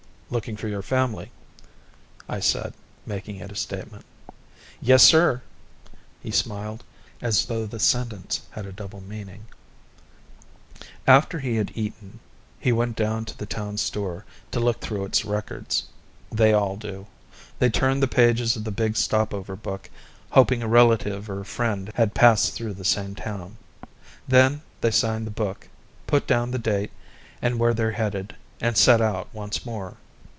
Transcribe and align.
"Looking 0.33 0.55
for 0.55 0.69
your 0.69 0.81
family," 0.81 1.29
I 2.29 2.39
said, 2.39 2.73
making 3.05 3.35
it 3.35 3.51
a 3.51 3.55
statement. 3.57 4.05
"Yessir." 4.81 5.41
He 6.23 6.31
smiled, 6.31 6.85
as 7.21 7.43
though 7.47 7.65
the 7.65 7.81
sentence 7.81 8.39
had 8.51 8.73
double 8.77 9.01
meaning. 9.01 9.45
After 11.05 11.39
he 11.39 11.57
had 11.57 11.73
eaten, 11.75 12.21
he 12.61 12.71
went 12.71 12.95
down 12.95 13.25
to 13.25 13.37
the 13.37 13.45
town 13.45 13.75
store 13.75 14.23
to 14.51 14.61
look 14.61 14.79
through 14.79 15.03
its 15.03 15.25
records. 15.25 15.83
They 16.31 16.53
all 16.53 16.77
do. 16.77 17.07
They 17.59 17.69
turn 17.69 17.99
the 17.99 18.07
pages 18.07 18.55
of 18.55 18.63
the 18.63 18.71
big 18.71 18.95
stopover 18.95 19.57
book, 19.57 19.89
hoping 20.29 20.63
a 20.63 20.67
relative 20.69 21.29
or 21.29 21.43
friend 21.43 21.91
had 21.95 22.13
passed 22.15 22.53
through 22.53 22.75
the 22.75 22.85
same 22.85 23.15
town. 23.15 23.57
Then 24.29 24.61
they 24.79 24.91
sign 24.91 25.25
the 25.25 25.29
book, 25.29 25.67
put 26.07 26.25
down 26.25 26.51
the 26.51 26.57
date 26.57 26.91
and 27.41 27.59
where 27.59 27.73
they're 27.73 27.91
headed, 27.91 28.37
and 28.61 28.77
set 28.77 29.01
out 29.01 29.27
once 29.33 29.65
more. 29.65 29.97